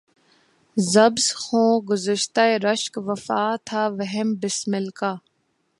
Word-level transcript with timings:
ز 0.77 0.93
بس 1.13 1.27
خوں 1.41 1.71
گشتۂ 1.89 2.47
رشک 2.65 2.93
وفا 3.07 3.43
تھا 3.67 3.81
وہم 3.97 4.29
بسمل 4.41 4.85
کا 4.99 5.11